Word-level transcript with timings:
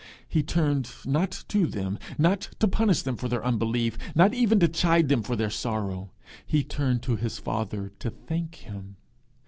He 0.27 0.41
turned, 0.41 0.91
not 1.05 1.43
to 1.49 1.67
them, 1.67 1.99
not 2.17 2.49
to 2.57 2.67
punish 2.67 3.03
them 3.03 3.15
for 3.17 3.27
their 3.27 3.45
unbelief, 3.45 3.99
not 4.15 4.33
even 4.33 4.59
to 4.61 4.67
chide 4.67 5.09
them 5.09 5.21
for 5.21 5.35
their 5.35 5.51
sorrow; 5.51 6.09
he 6.43 6.63
turned 6.63 7.03
to 7.03 7.17
his 7.17 7.37
father 7.37 7.91
to 7.99 8.09
thank 8.09 8.55
him. 8.55 8.95